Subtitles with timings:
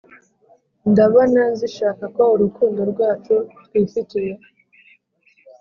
[0.91, 4.33] ndabona zishaka ko urukundo rwacu twifitiye